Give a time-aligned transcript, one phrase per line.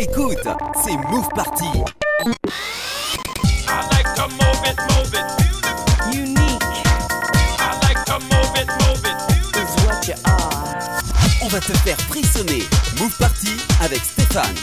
[0.00, 0.38] Écoute,
[0.82, 1.66] c'est Move Party.
[6.14, 6.38] Unique.
[11.42, 12.62] On va te faire frissonner.
[12.98, 14.56] Move Party avec Stéphane.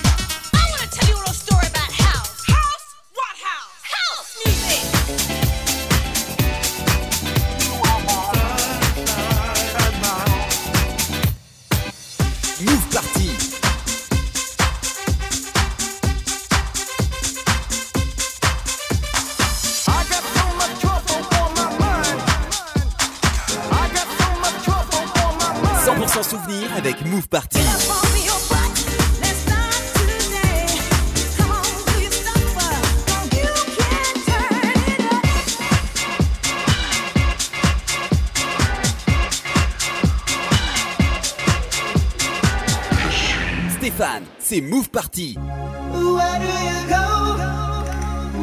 [44.58, 45.38] c'est Move Party.
[45.38, 47.06] Where do you go,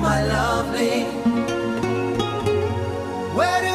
[0.01, 1.07] my lovely?
[3.35, 3.74] Where do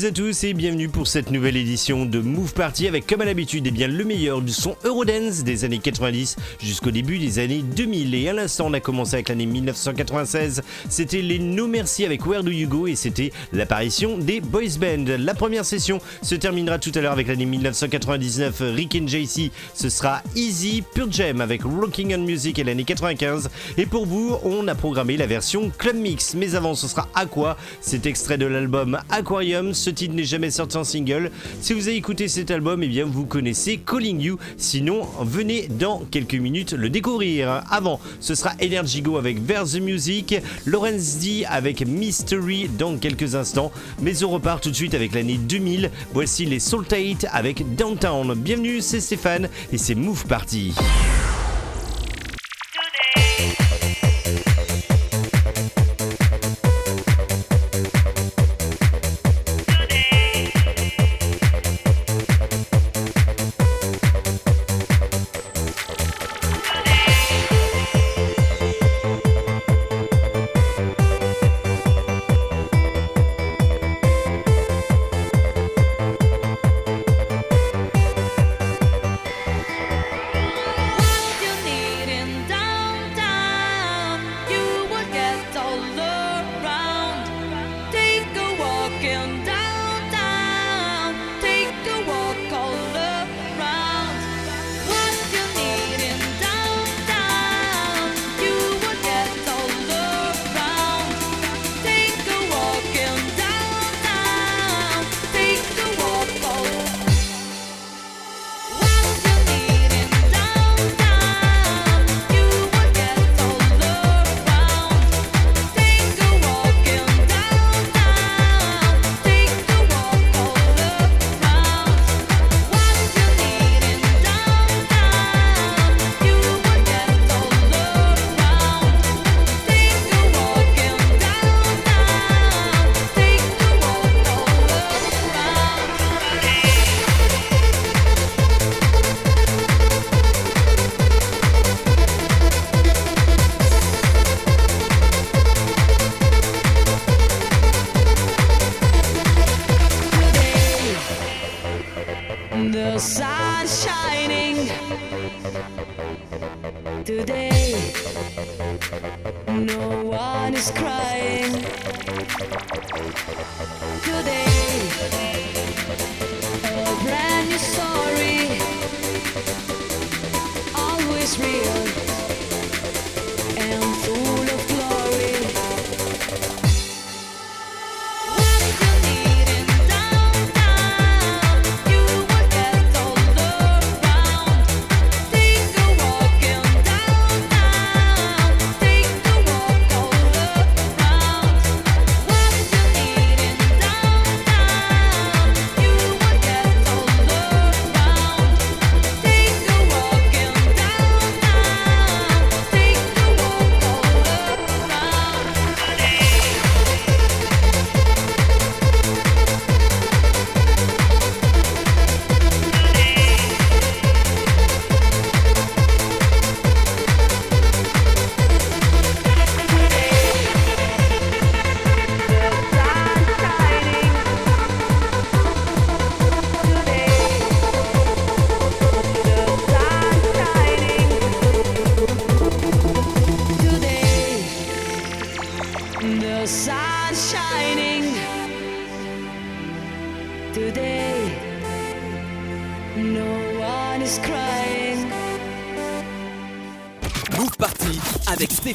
[0.00, 3.24] toutes à tous et bienvenue pour cette nouvelle édition de Move Party avec comme à
[3.24, 7.62] l'habitude eh bien le meilleur du son Eurodance des années 90 jusqu'au début des années
[7.62, 12.24] 2000 et à l'instant on a commencé avec l'année 1996 c'était les No Merci avec
[12.24, 15.04] Where Do You Go et c'était l'apparition des Boys Band.
[15.18, 19.90] La première session se terminera tout à l'heure avec l'année 1999 Rick and JC ce
[19.90, 24.66] sera Easy Pure Jam avec Rocking on Music et l'année 95 et pour vous on
[24.68, 26.34] a programmé la version Club Mix.
[26.34, 27.56] Mais avant ce sera Aqua.
[27.80, 31.32] Cet extrait de l'album Aquarium ce titre n'est jamais sorti en single.
[31.60, 34.38] Si vous avez écouté cet album et bien vous connaissez Calling You.
[34.56, 37.64] Sinon venez dans quelques minutes le découvrir.
[37.68, 43.72] Avant ce sera Energy Go avec Vers the Music Lorenz avec Mystery dans quelques instants.
[44.00, 48.34] Mais on repart tout de suite avec l'année 2000 voici les Saltate avec Downtown.
[48.34, 50.72] Bienvenue c'est Stéphane et c'est Move Party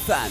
[0.06, 0.30] Stéphane.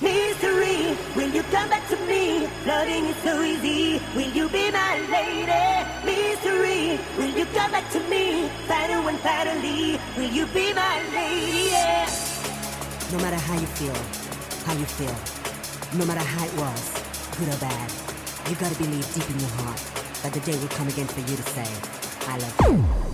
[0.00, 2.48] Mystery, will you come back to me?
[2.64, 4.00] Loving is so easy.
[4.16, 5.84] Will you be my lady?
[6.06, 8.48] Mystery, will you come back to me?
[8.66, 11.68] Final and finally, will you be my lady?
[11.70, 12.08] Yeah.
[13.12, 13.94] No matter how you feel,
[14.64, 15.16] how you feel,
[15.98, 16.82] no matter how it was,
[17.36, 17.92] good or bad,
[18.48, 19.80] you gotta believe deep in your heart
[20.22, 21.68] that the day will come again for you to say,
[22.26, 23.13] I love you.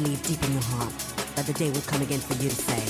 [0.00, 0.92] believe deep in your heart
[1.34, 2.87] that the day will come again for you to say,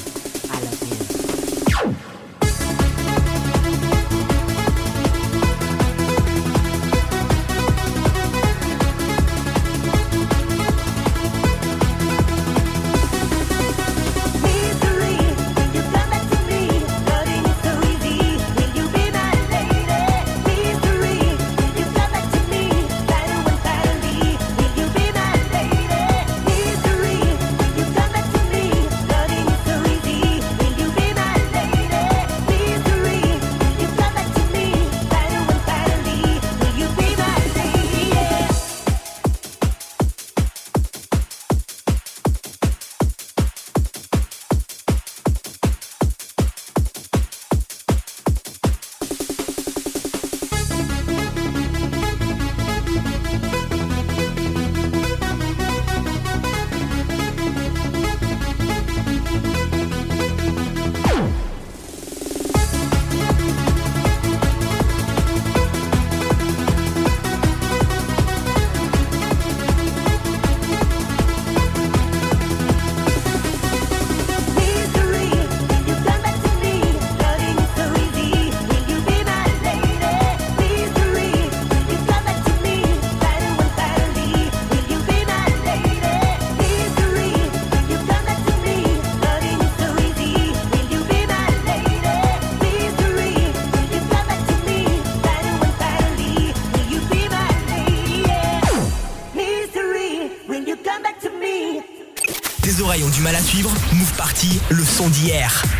[104.38, 105.77] partie le son d'hier.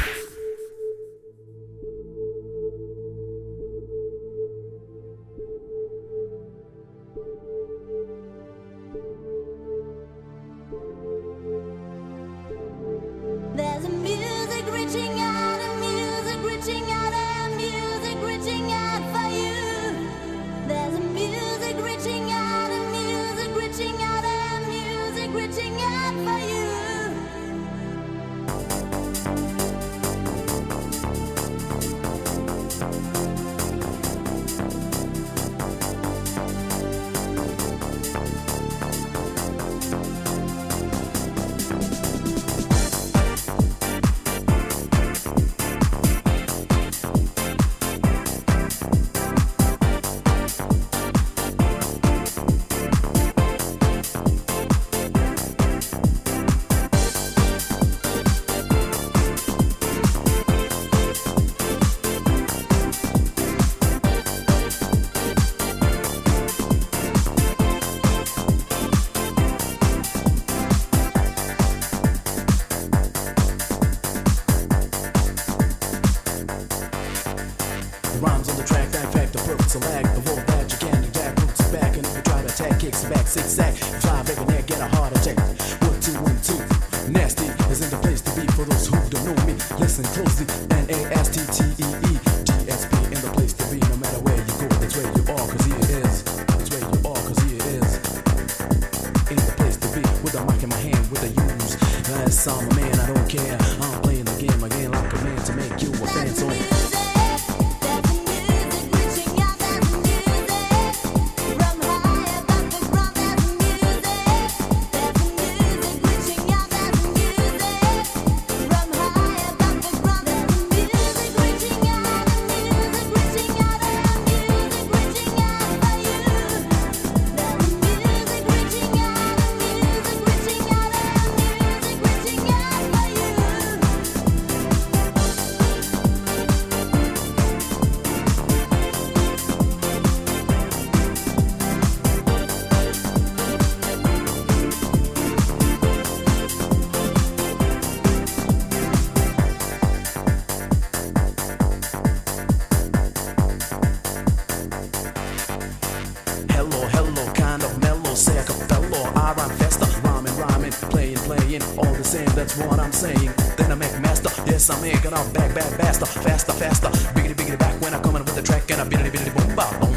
[164.71, 166.89] I'm here, gonna back, back, faster, faster, faster.
[166.89, 169.57] Biggity, biggity, back when I come in with the track and I biddity, biddity, boom,
[169.57, 169.88] bop, boom.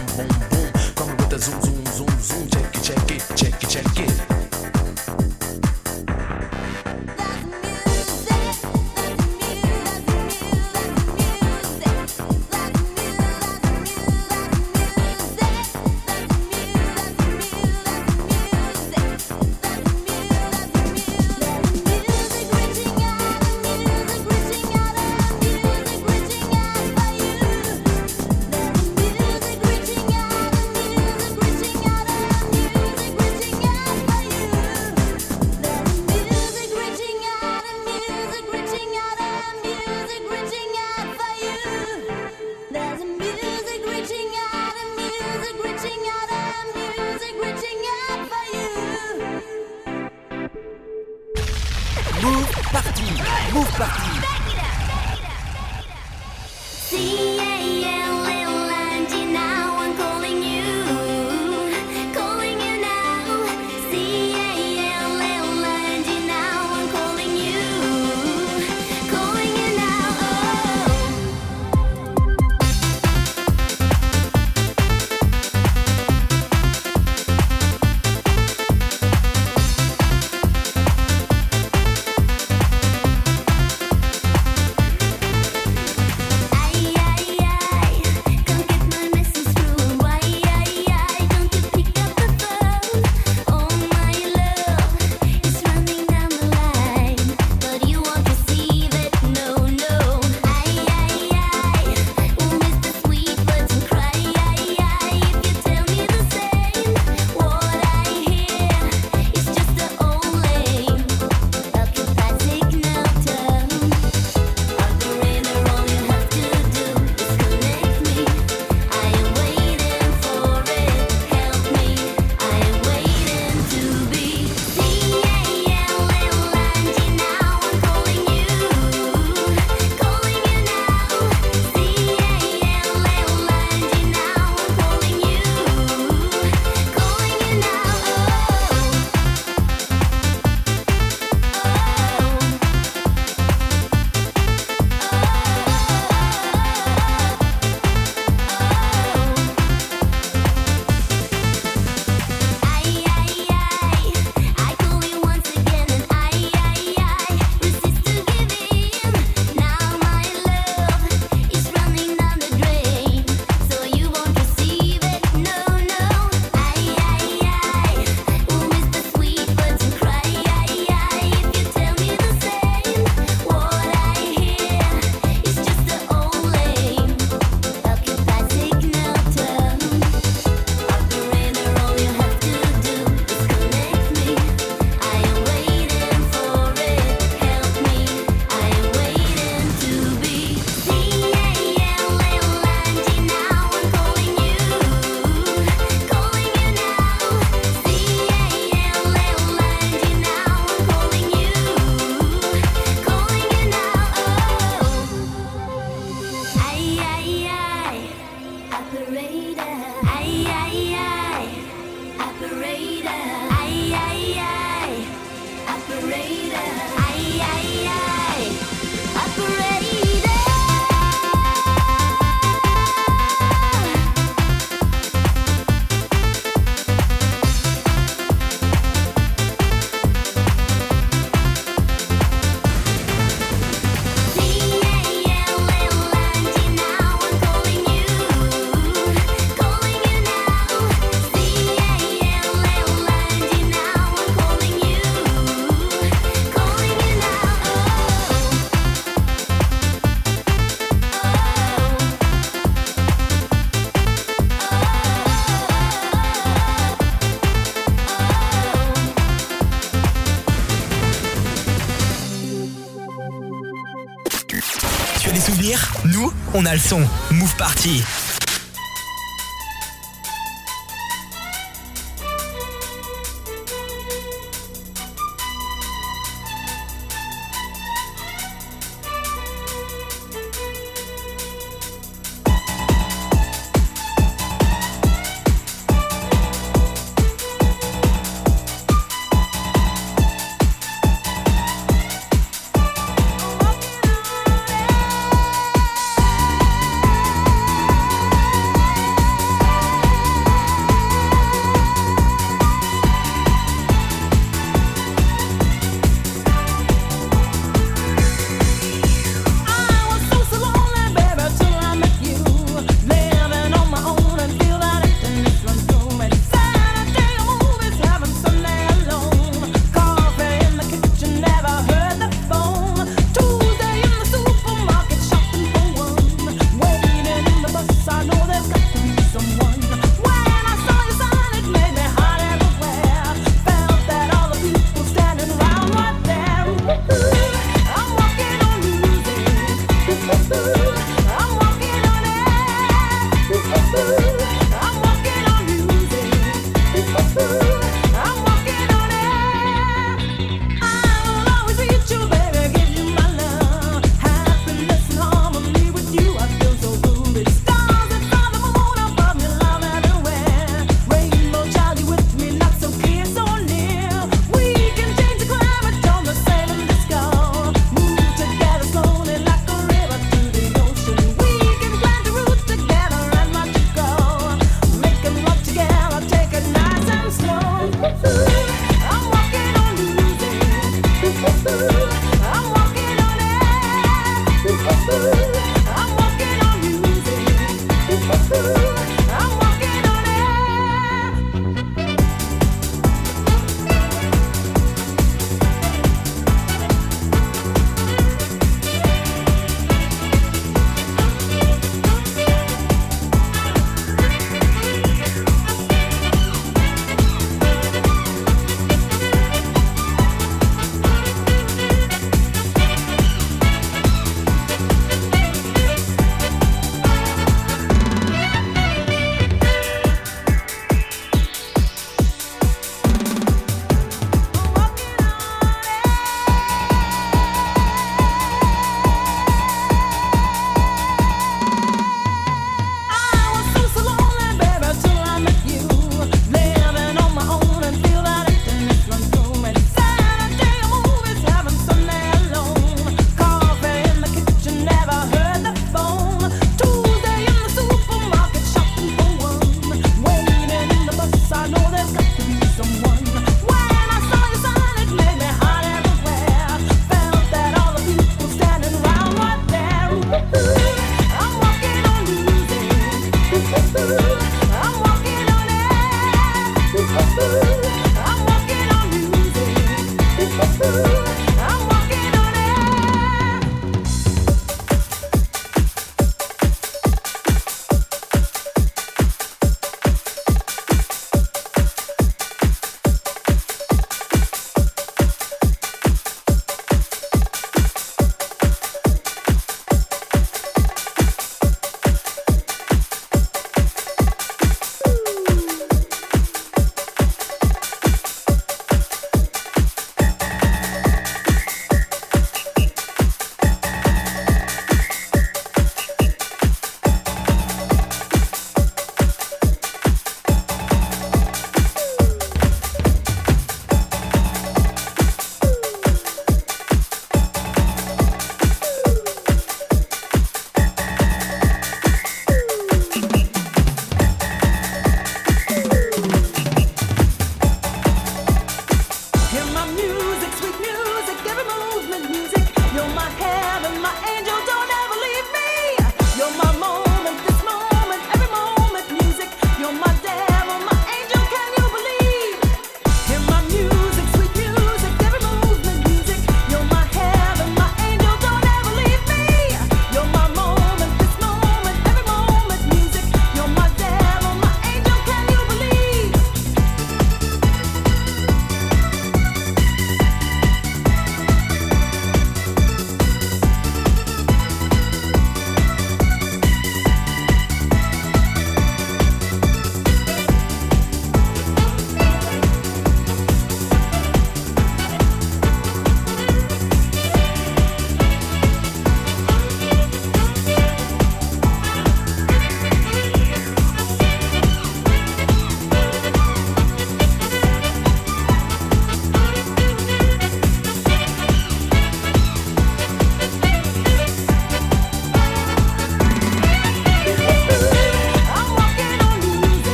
[266.72, 267.10] Nous, on a le son.
[267.32, 268.04] Move Party.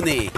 [0.00, 0.37] Frissonner.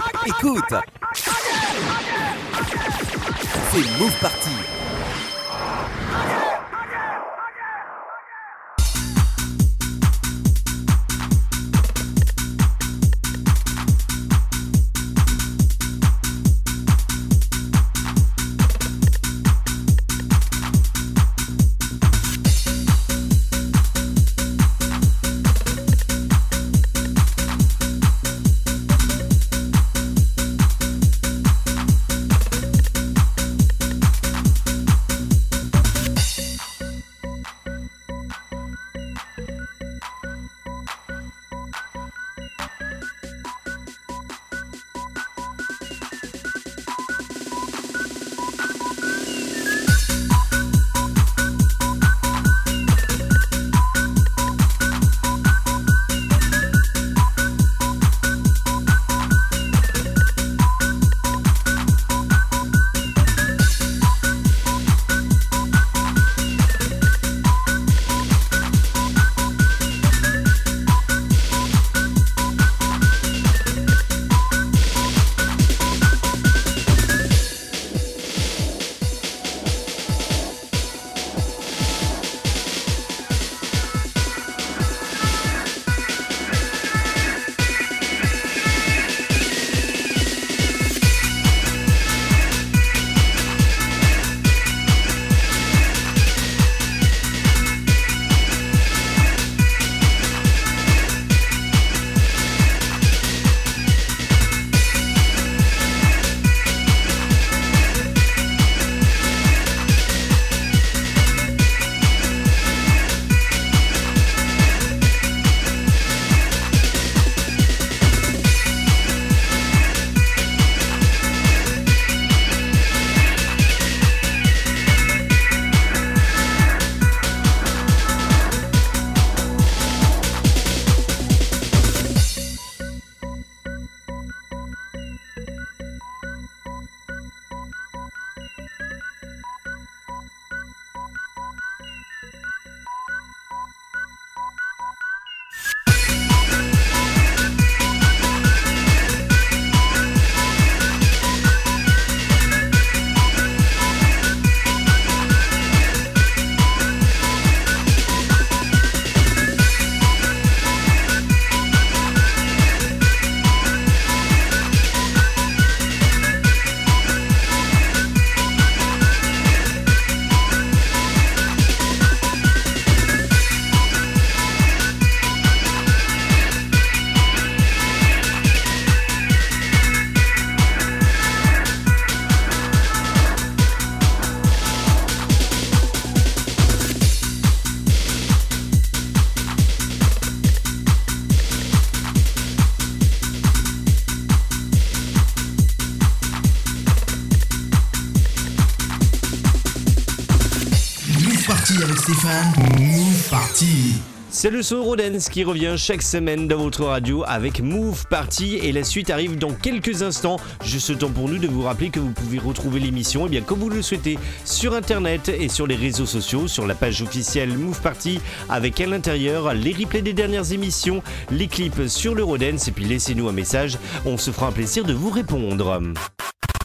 [204.41, 208.71] C'est le son Eurodance qui revient chaque semaine dans votre radio avec Move Party et
[208.71, 210.37] la suite arrive dans quelques instants.
[210.65, 213.59] Juste temps pour nous de vous rappeler que vous pouvez retrouver l'émission et bien comme
[213.59, 217.81] vous le souhaitez sur internet et sur les réseaux sociaux, sur la page officielle Move
[217.81, 222.85] Party avec à l'intérieur les replays des dernières émissions, les clips sur l'Eurodance et puis
[222.85, 225.79] laissez-nous un message, on se fera un plaisir de vous répondre.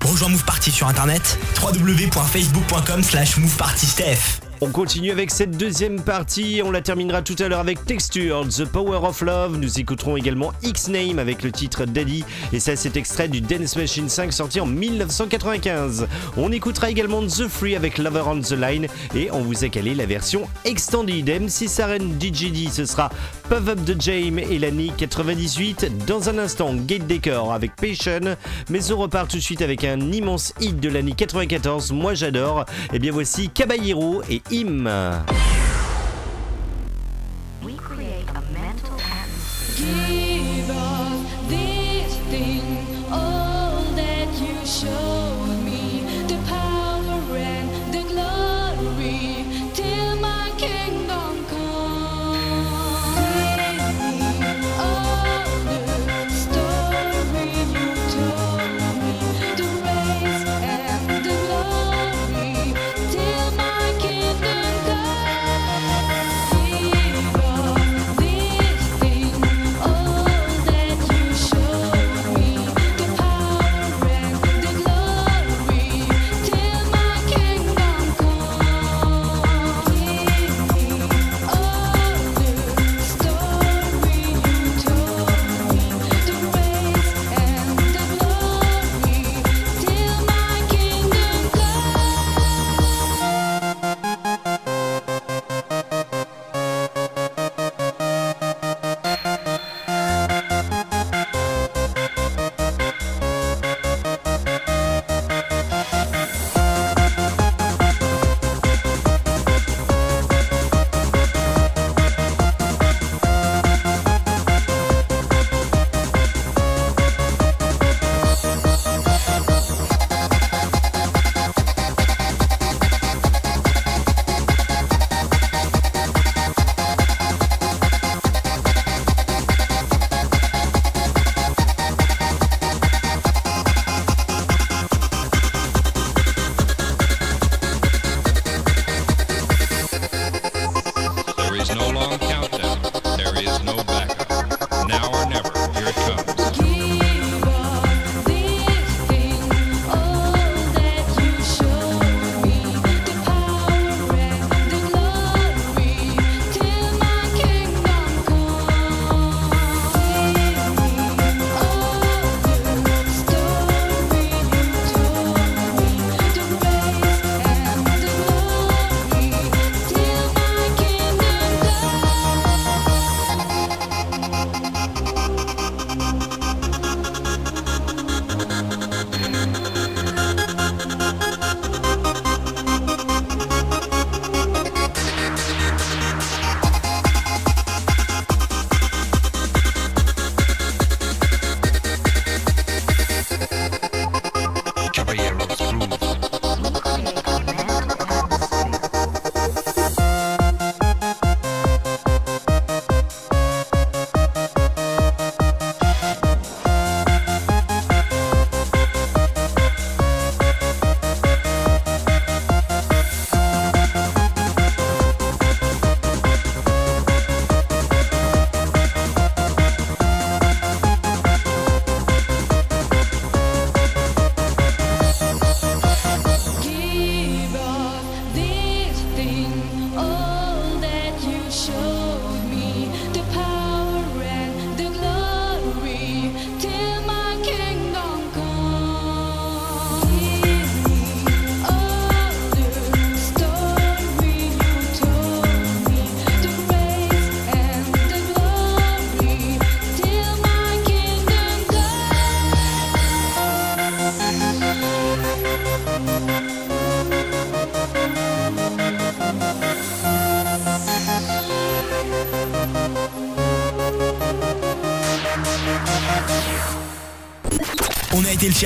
[0.02, 4.45] Rejoins Move Party sur internet www.facebook.com slash movepartysteph.
[4.62, 8.64] On continue avec cette deuxième partie, on la terminera tout à l'heure avec Texture, The
[8.64, 9.58] Power of Love.
[9.58, 14.08] Nous écouterons également X-Name avec le titre Daddy, et ça c'est extrait du Dance Machine
[14.08, 16.08] 5 sorti en 1995.
[16.38, 19.94] On écoutera également The Free avec Lover on the Line, et on vous a calé
[19.94, 21.28] la version extended.
[21.28, 23.10] MC Saren DJD, ce sera
[23.50, 26.06] Puff Up the Jame et l'année 98.
[26.06, 28.36] Dans un instant, Gate Decor avec Passion,
[28.70, 31.92] mais on repart tout de suite avec un immense hit de l'année 94.
[31.92, 32.64] Moi j'adore.
[32.94, 34.88] Et bien voici Caballero et Im.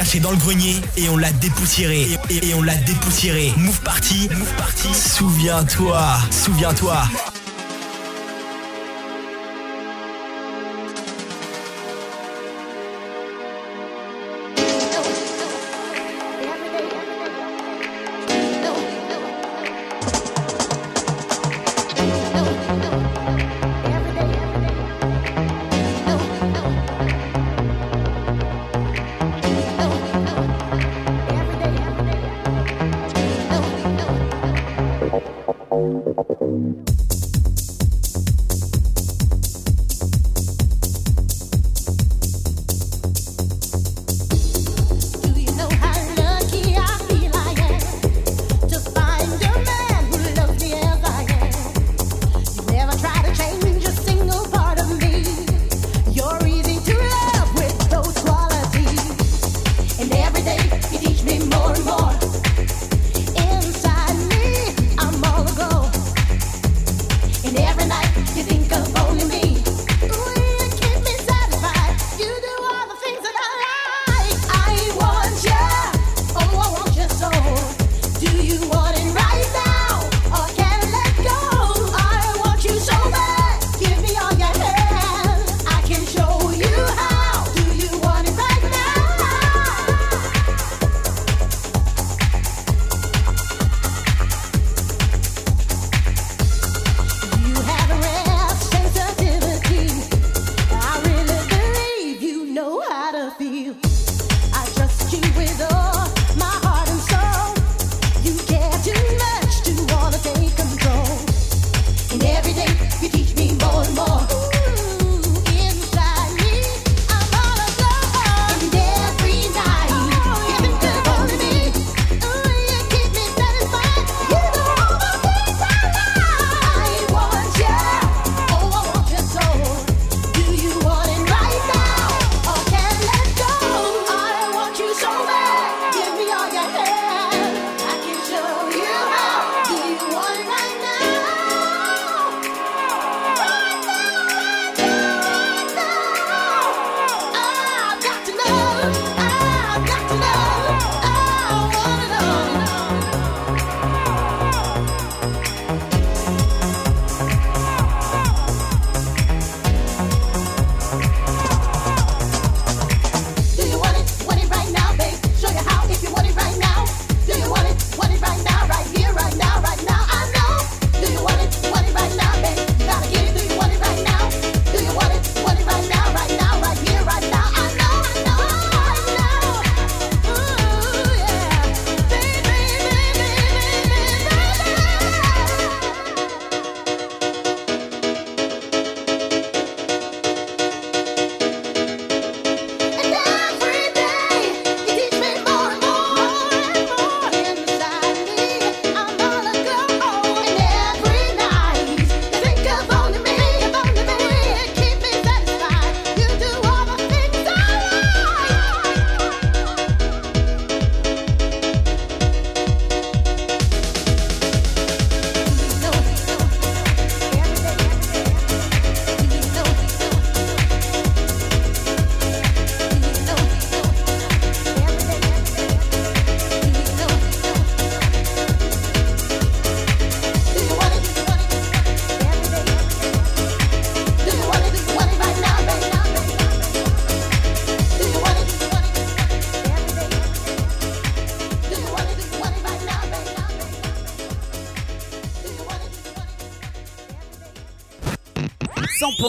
[0.00, 2.06] caché dans le grenier et on l'a dépoussiéré.
[2.30, 3.52] Et, on l'a dépoussiéré.
[3.58, 4.88] Move party, move party.
[4.94, 7.02] Souviens-toi, souviens-toi.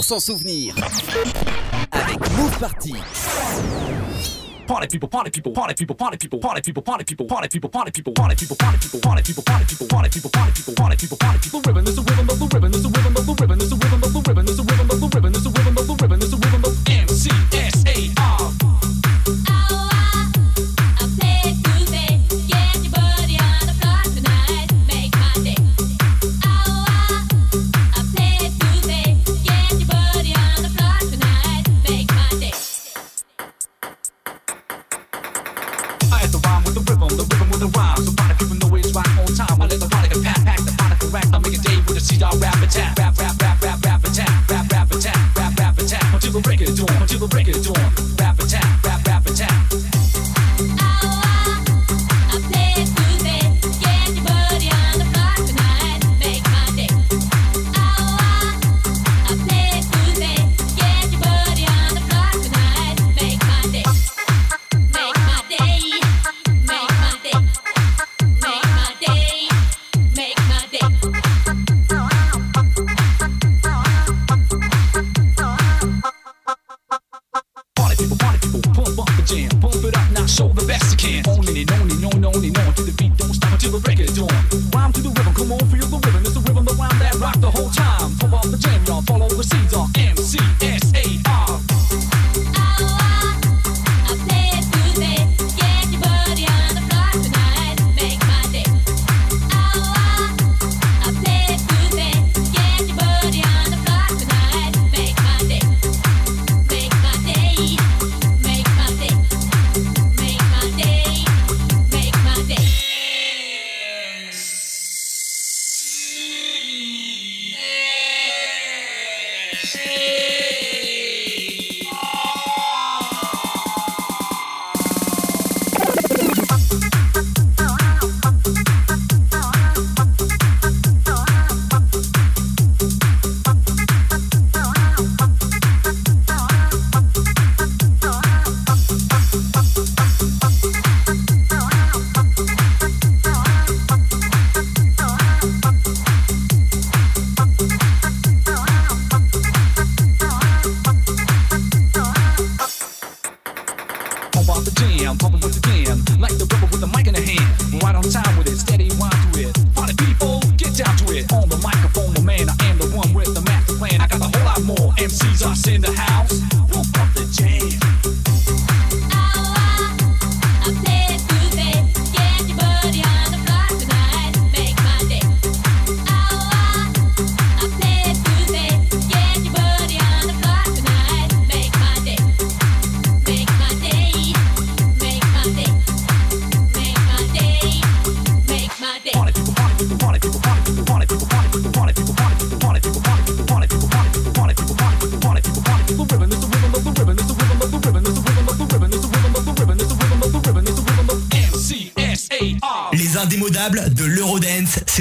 [0.02, 0.74] pour s'en souvenir
[1.92, 2.96] avec Move Party.
[4.66, 7.96] Party people, party people, party people, party people, party people, party people, party people, party
[7.96, 11.18] people, party people, party people, party people, party people, party people, party people, party people,
[11.18, 11.52] party people.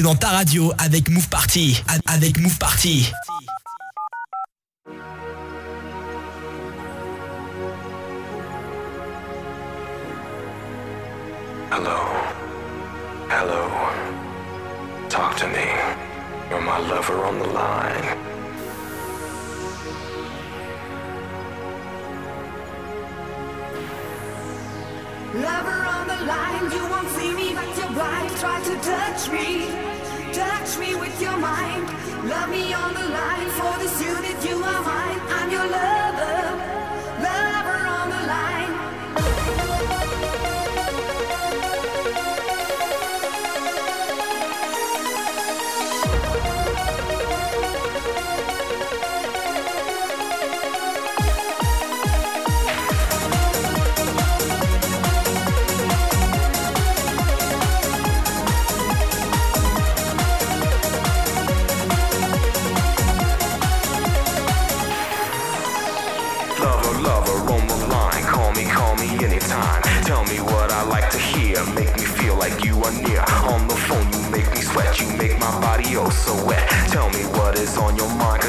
[0.02, 1.82] dans ta radio avec Move Party.
[2.06, 3.10] Avec Move Party.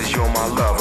[0.09, 0.80] You're my lover.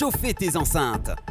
[0.00, 1.29] Chauffer tes enceintes.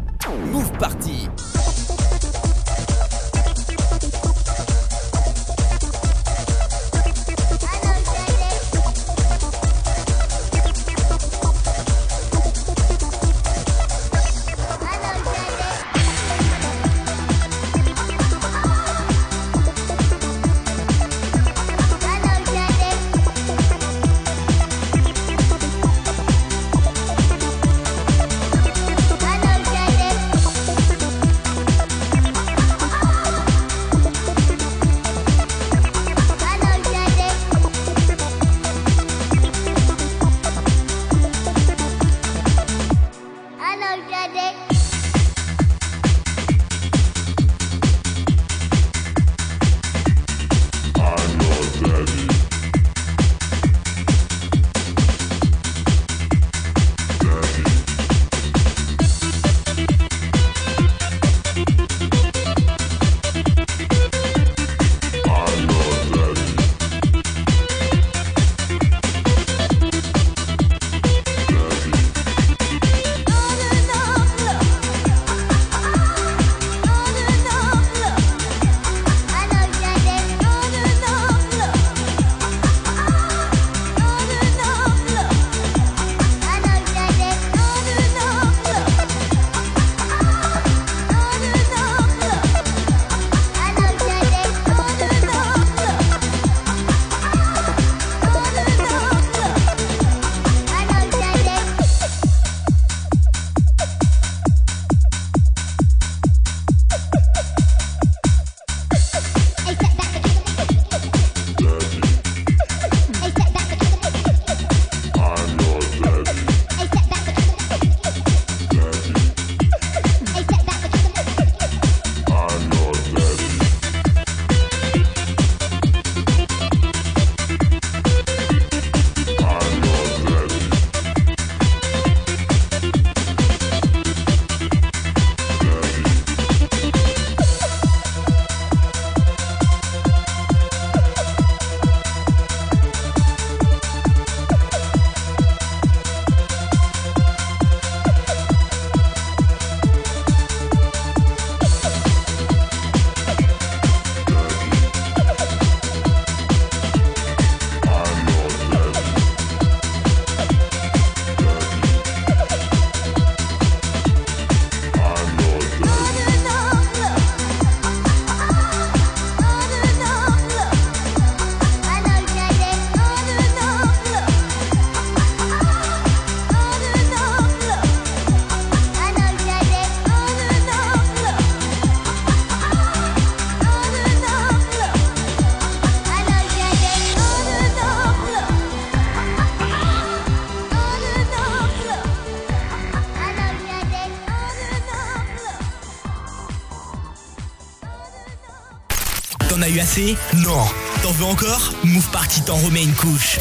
[202.49, 203.37] T'en remet une couche.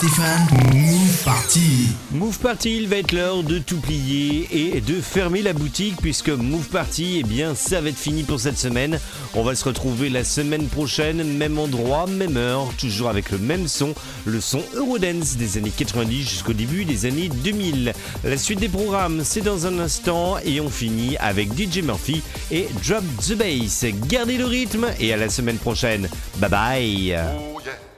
[0.00, 0.46] Stéphane.
[0.72, 1.88] Move Party.
[2.12, 6.30] Move Party, il va être l'heure de tout plier et de fermer la boutique puisque
[6.30, 8.98] Move Party, eh bien, ça va être fini pour cette semaine.
[9.34, 13.68] On va se retrouver la semaine prochaine, même endroit, même heure, toujours avec le même
[13.68, 13.94] son,
[14.24, 17.92] le son Eurodance des années 90 jusqu'au début des années 2000.
[18.24, 22.68] La suite des programmes, c'est dans un instant et on finit avec DJ Murphy et
[22.88, 23.84] Drop the Bass.
[24.08, 26.08] Gardez le rythme et à la semaine prochaine.
[26.38, 27.18] Bye bye.
[27.54, 27.89] Oh yeah.